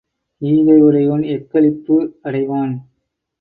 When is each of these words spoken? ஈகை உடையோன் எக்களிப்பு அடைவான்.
ஈகை 0.41 0.77
உடையோன் 0.81 1.21
எக்களிப்பு 1.21 1.97
அடைவான். 2.23 2.73